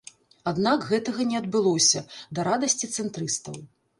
Аднак 0.51 0.87
гэтага 0.91 1.21
не 1.33 1.37
адбылося, 1.41 2.01
да 2.39 2.45
радасці 2.49 2.91
цэнтрыстаў. 3.03 3.63